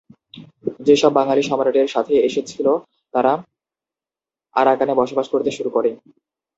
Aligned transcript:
যে 0.79 0.95
সব 0.95 1.11
বাঙালি 1.19 1.43
সম্রাটের 1.43 1.87
সাথে 1.87 2.13
এসেছিল 2.21 2.67
তারা 3.13 3.33
আরাকানে 4.55 4.93
বসবাস 4.95 5.27
করতে 5.29 5.51
শুরু 5.51 5.69
করে। 5.69 5.89